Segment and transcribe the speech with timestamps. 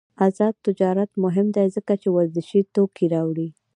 [0.25, 3.49] آزاد تجارت مهم دی ځکه چې ورزشي توکي راوړي.